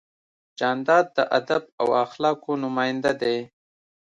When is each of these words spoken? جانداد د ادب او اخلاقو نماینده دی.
جانداد 0.59 1.05
د 1.17 1.19
ادب 1.39 1.63
او 1.81 1.87
اخلاقو 2.05 2.51
نماینده 2.63 3.11
دی. 3.21 3.37